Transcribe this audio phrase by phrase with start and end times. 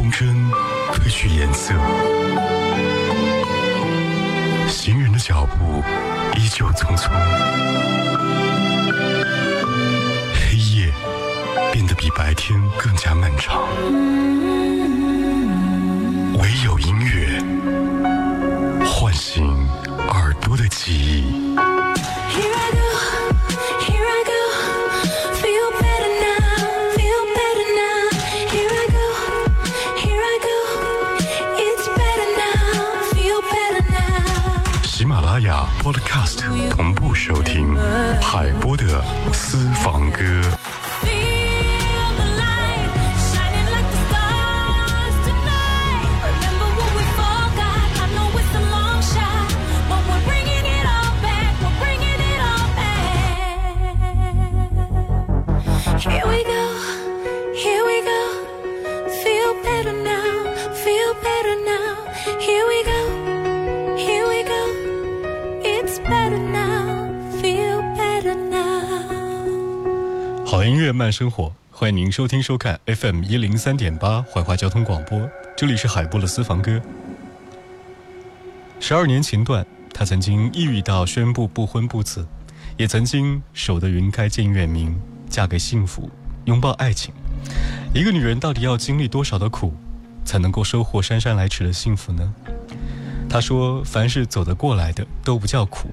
[0.00, 0.24] 风筝
[0.94, 1.74] 褪去颜色，
[4.66, 5.84] 行人的脚步
[6.38, 7.10] 依旧匆匆，
[10.32, 10.90] 黑夜
[11.70, 13.60] 变得比白天更加漫长，
[16.38, 17.38] 唯有音乐
[18.86, 19.44] 唤醒
[20.08, 21.50] 耳朵的记忆。
[35.82, 37.74] Podcast 同步收听
[38.20, 39.02] 海波的
[39.32, 40.59] 私房歌。
[71.10, 76.80] 生活，欢迎您收听收看 FM 一零三点八怀化交通广播，这里是海波的私房歌。
[78.78, 82.26] 十二年前段，他曾经抑郁到宣布不婚不子，
[82.76, 86.08] 也曾经守得云开见月明，嫁给幸福，
[86.44, 87.12] 拥抱爱情。
[87.92, 89.74] 一个女人到底要经历多少的苦，
[90.24, 92.34] 才能够收获姗姗来迟的幸福呢？
[93.28, 95.88] 她说：“凡是走得过来的都不叫苦，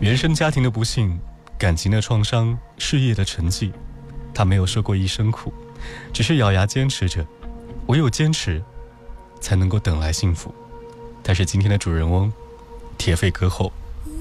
[0.00, 1.18] 原生家庭的不幸、
[1.58, 3.70] 感情的创伤、事业的沉寂，
[4.34, 5.52] 她没有受过一生苦，
[6.12, 7.24] 只是咬牙坚持着。
[7.86, 8.62] 唯有坚持，
[9.40, 10.52] 才能够等来幸福。”
[11.22, 12.32] 她是今天的主人翁，
[12.98, 13.72] 铁肺歌后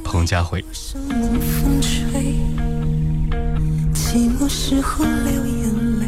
[0.04, 0.64] 彭佳慧。
[0.72, 2.36] 手冷风吹，
[3.94, 6.08] 寂寞时候流眼泪。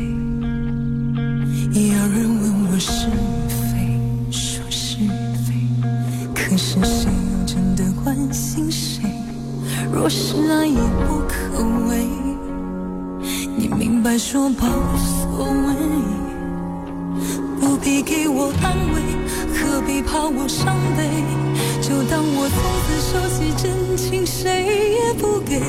[1.78, 3.10] 有人问我是
[3.50, 4.98] 非，说是
[5.46, 5.54] 非，
[6.34, 9.02] 可是谁又真的关心谁？
[9.92, 12.08] 若是爱已不可为，
[14.06, 15.74] 白说吧，无所谓。
[17.60, 19.02] 不必给我安慰，
[19.58, 21.10] 何必怕我伤悲？
[21.82, 22.56] 就当我从
[22.86, 25.60] 此收起真情，谁也不给。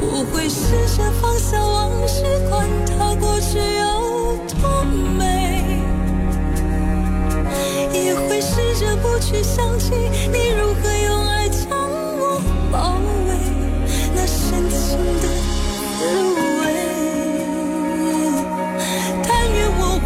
[0.00, 4.82] 我会试着放下往事，管它过去有多
[5.16, 5.78] 美，
[7.92, 9.92] 也会试着不去想起
[10.32, 11.70] 你如何用爱将
[12.18, 12.42] 我
[12.72, 12.98] 包
[13.28, 13.38] 围，
[14.12, 15.28] 那深情的
[16.00, 16.55] 滋味。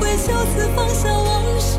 [0.01, 1.79] 会就此放下往事，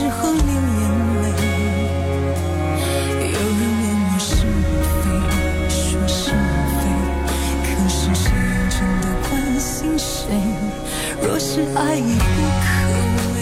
[0.00, 0.50] 时候流眼
[1.20, 1.24] 泪。
[3.20, 4.32] 有人问我是
[4.96, 5.04] 非，
[5.68, 5.78] 说
[6.08, 6.32] 是
[6.80, 6.80] 非，
[7.66, 10.32] 可是谁又真的关心谁？
[11.20, 12.66] 若是爱已不可
[13.34, 13.36] 为，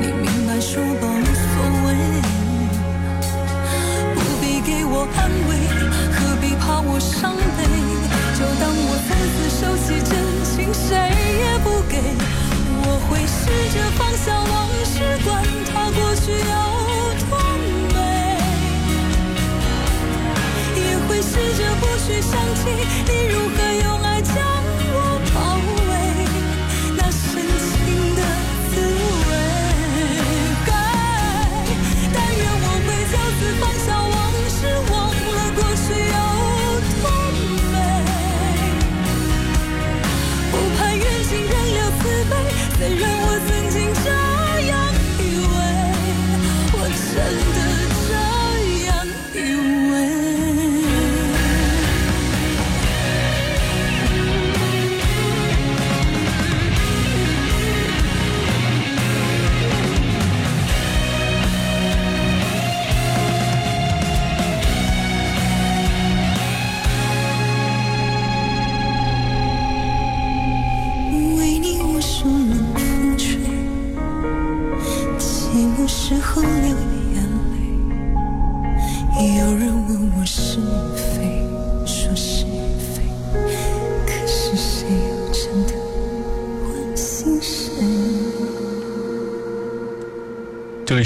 [0.00, 1.52] 你明白说吧，无所
[1.84, 1.88] 谓。
[4.14, 5.50] 不必给我安慰，
[6.10, 7.60] 何必怕我伤悲？
[8.32, 10.10] 就当我从此收起真
[10.42, 12.00] 情，谁也不给。
[13.08, 13.40] 会试
[13.74, 16.36] 着放下往事，管它过去有
[17.28, 17.32] 多
[17.94, 17.96] 美，
[20.76, 22.60] 也会试着不去想起
[23.06, 23.10] 你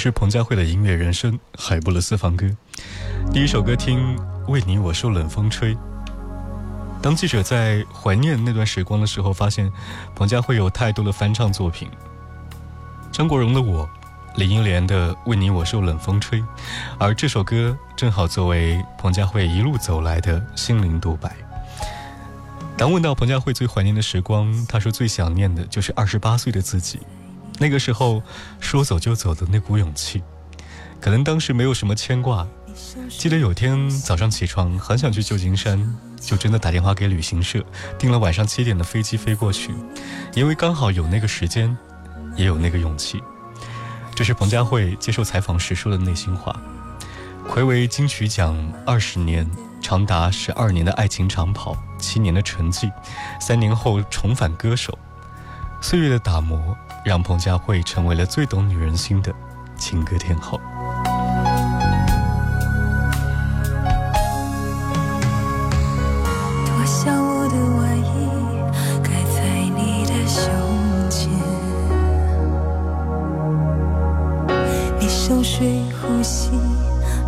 [0.07, 2.49] 是彭佳慧的音乐人生海布勒私房歌，
[3.33, 4.17] 第一首歌听
[4.47, 5.75] 《为你我受冷风吹》。
[7.03, 9.69] 当记者在怀念那段时光的时候，发现
[10.15, 11.89] 彭佳慧有太多的翻唱作品，
[13.11, 13.85] 张国荣的《我》，
[14.37, 16.41] 林忆莲的《为你我受冷风吹》，
[17.01, 21.35] 而这首歌正好作为彭佳慧一路走来的心灵独白。
[22.77, 27.01] 当问到彭佳慧最怀念的时光，她说最想念的就是二十八岁的自己，
[27.59, 28.23] 那个时候
[28.61, 30.23] 说走就走的那股勇气，
[31.01, 32.47] 可能当时没有什么牵挂。
[33.09, 35.97] 记得有天早上起床，很想去旧金山。
[36.19, 37.63] 就真的打电话给旅行社，
[37.99, 39.73] 订了晚上七点的飞机飞过去，
[40.35, 41.77] 因为刚好有那个时间，
[42.35, 43.23] 也有那个勇气。
[44.15, 46.59] 这是彭佳慧接受采访时说的内心话。
[47.49, 49.49] 暌违金曲奖二十年，
[49.81, 52.91] 长达十二年的爱情长跑，七年的沉寂，
[53.41, 54.99] 三年后重返歌手，
[55.81, 59.33] 岁月的打磨让彭佳慧成为了最懂女人心的
[59.77, 60.61] 情歌天后。
[66.65, 68.27] 多想我的外衣。
[69.37, 69.43] 在
[69.77, 70.45] 你的胸
[71.11, 71.31] 前。
[74.99, 76.51] 你深水呼吸，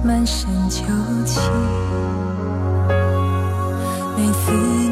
[0.02, 0.82] 满身酒
[1.24, 1.40] 气。
[4.16, 4.87] 每次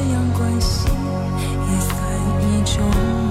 [0.00, 1.92] 这样关系，也算
[2.40, 3.27] 一种。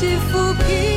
[0.00, 0.89] 起伏平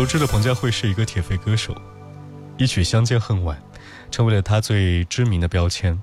[0.00, 1.76] 熟知的彭佳慧是一个铁肺歌手，
[2.56, 3.58] 一曲《相见恨晚》
[4.10, 6.00] 成为了她最知名的标签。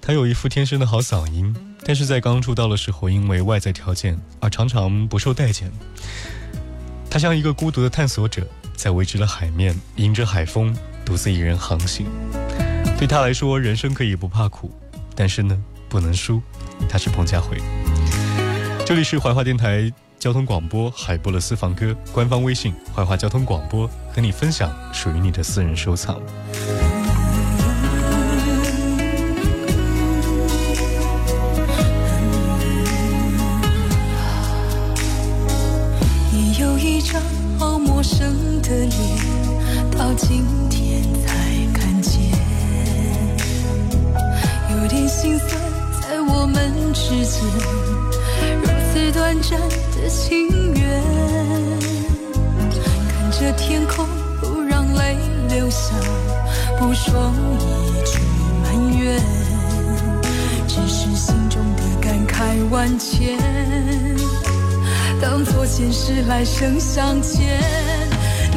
[0.00, 1.52] 她有一副天生的好嗓音，
[1.84, 5.68] 但是在刚出道的时候，因为外在条件而常常不受待见。
[7.10, 10.72] 她像一个孤独的探索者，在未知的海面，迎着海风，
[11.04, 12.06] 独自一人航行。
[12.96, 14.72] 对她来说，人生可以不怕苦，
[15.16, 16.40] 但是呢，不能输。
[16.88, 17.60] 她是彭佳慧。
[18.86, 19.92] 这里是怀化电台。
[20.22, 26.22] 交通广播海波的私房歌官方微信怀化交通广播和你分享属于你的私人收藏。
[36.30, 37.20] 你有一张
[37.58, 39.00] 好陌生的脸，
[39.90, 41.34] 到今天才
[41.74, 42.22] 看见，
[44.70, 45.60] 有点心酸
[46.00, 48.11] 在我们之间。
[49.32, 51.02] 短暂的情缘，
[53.08, 54.06] 看着天空，
[54.38, 55.16] 不让泪
[55.48, 55.94] 流下，
[56.78, 58.18] 不说一句
[58.62, 59.18] 埋怨，
[60.68, 63.38] 只是心中的感慨万千，
[65.18, 67.58] 当作前世来生相欠。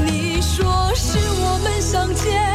[0.05, 2.54] 你说是我们相见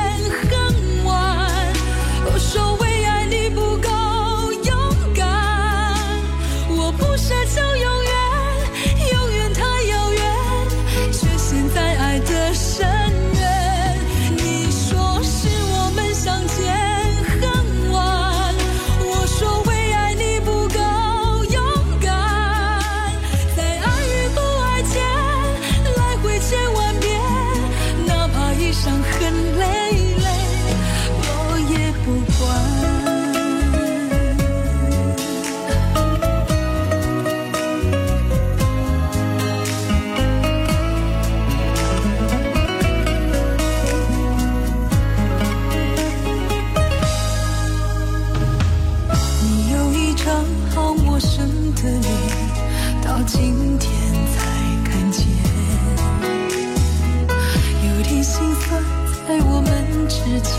[60.41, 60.53] 间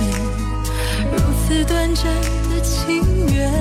[1.11, 2.05] 如此短暂
[2.49, 3.51] 的情缘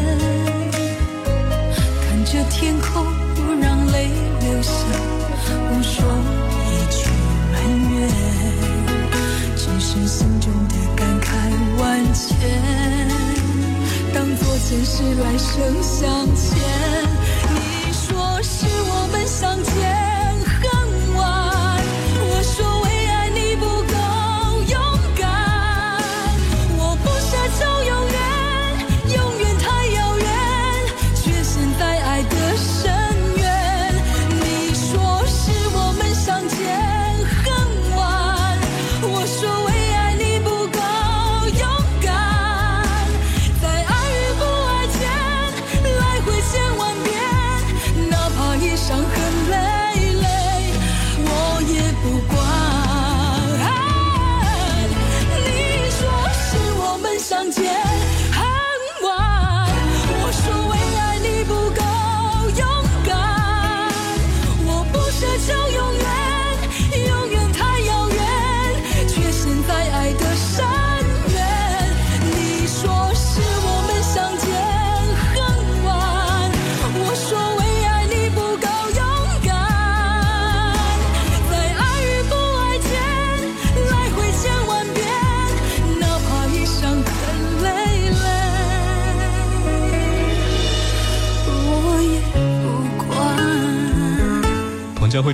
[2.02, 4.08] 看着天空不让泪
[4.40, 4.72] 流下
[5.68, 6.04] 不说
[6.66, 7.10] 一句
[7.52, 7.54] 埋
[7.92, 8.08] 怨
[9.56, 11.30] 只是心中的感慨
[11.80, 13.20] 万千。
[14.12, 16.58] 当作前世来生相欠
[17.54, 20.09] 你说是我们相见。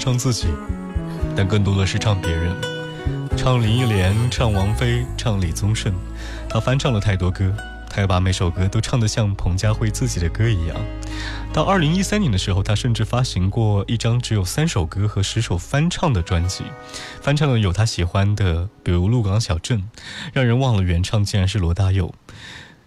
[0.07, 0.47] 唱自己，
[1.37, 2.55] 但更多的是唱别人，
[3.37, 5.93] 唱林忆莲，唱王菲，唱李宗盛。
[6.49, 7.53] 他翻唱了太多歌，
[7.91, 10.77] 他要把每首歌都唱得像彭佳慧自己的歌一样。
[11.53, 16.63] 到二零一三年的时候，他甚至发行过一张只有三首歌和十首翻唱的专辑，
[17.21, 19.81] 翻唱的有他喜欢的，比如《鹿港小镇》，
[20.33, 22.15] 让人忘了原唱竟然是罗大佑。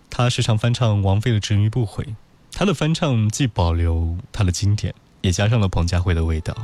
[0.10, 2.06] 他时常翻唱王菲的《执迷不悔》，
[2.54, 4.96] 他的翻唱既保留他的经典。
[5.22, 6.56] 也加上了彭佳慧的味道，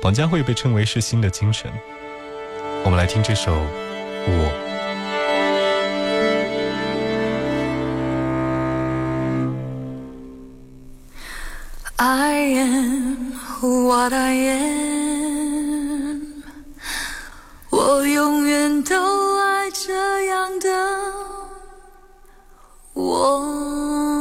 [0.00, 1.70] 彭佳慧被称为是新的精神。
[2.84, 3.52] 我们来听这首
[4.26, 4.48] 《我》。
[11.96, 16.20] I am what I am，
[17.70, 20.68] 我永远都爱这样的
[22.94, 24.11] 我。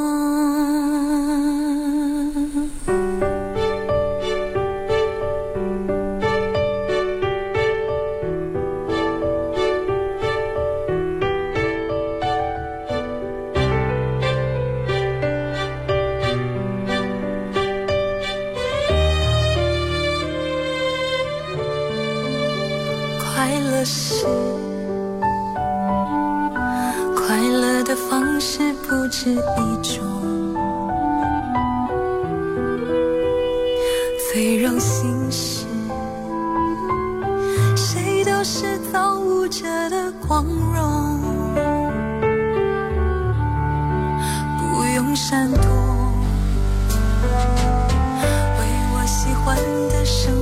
[49.89, 50.40] 的生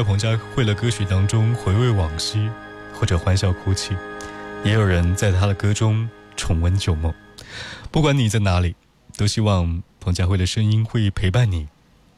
[0.00, 2.50] 在彭佳慧的歌曲当中回味往昔，
[2.94, 3.94] 或者欢笑哭泣，
[4.64, 7.12] 也有人在她的歌中重温旧梦，
[7.90, 8.74] 不管你在哪里，
[9.18, 11.68] 都希望彭佳慧的声音会陪伴你，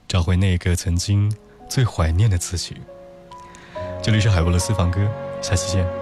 [0.06, 1.34] 找回那个曾经
[1.68, 2.76] 最怀念的自己。
[4.00, 5.00] 这里是海波的私房歌，
[5.42, 6.01] 下期见。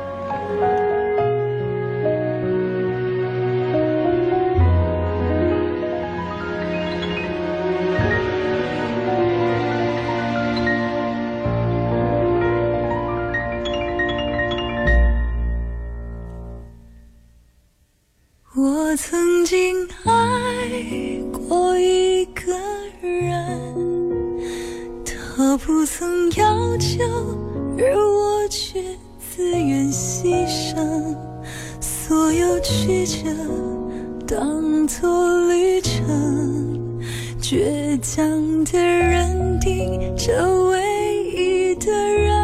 [34.31, 37.01] 当作旅程
[37.43, 40.33] 倔强地认定这
[40.69, 42.37] 唯一的人